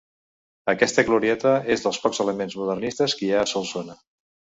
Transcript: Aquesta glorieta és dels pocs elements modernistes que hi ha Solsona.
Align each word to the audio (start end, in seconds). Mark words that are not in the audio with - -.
Aquesta 0.71 1.03
glorieta 1.09 1.51
és 1.75 1.85
dels 1.87 1.99
pocs 2.05 2.21
elements 2.25 2.55
modernistes 2.61 3.15
que 3.21 3.29
hi 3.29 3.31
ha 3.35 3.45
Solsona. 3.53 3.97